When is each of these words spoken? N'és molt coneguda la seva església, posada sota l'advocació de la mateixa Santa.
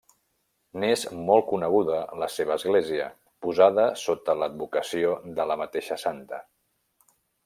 N'és 0.83 1.01
molt 1.27 1.45
coneguda 1.49 1.99
la 2.23 2.29
seva 2.37 2.55
església, 2.55 3.09
posada 3.47 3.85
sota 4.07 4.35
l'advocació 4.39 5.13
de 5.41 5.47
la 5.51 5.59
mateixa 5.65 5.99
Santa. 6.09 6.41